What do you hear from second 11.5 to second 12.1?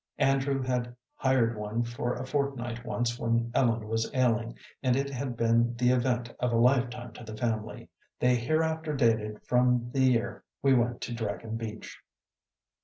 Beach."